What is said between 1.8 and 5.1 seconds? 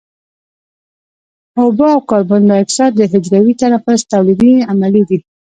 او کاربن دای اکساید د حجروي تنفس تولیدي عملیې